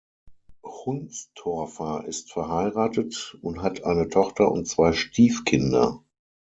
[0.63, 6.03] Hundstorfer ist verheiratet und hat eine Tochter und zwei Stiefkinder.